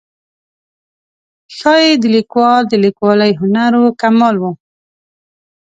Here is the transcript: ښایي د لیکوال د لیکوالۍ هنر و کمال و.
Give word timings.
ښایي 1.55 1.91
د 2.01 2.03
لیکوال 2.15 2.61
د 2.67 2.73
لیکوالۍ 2.85 3.31
هنر 3.41 3.71
و 3.81 3.85
کمال 4.01 4.35
و. 4.39 4.43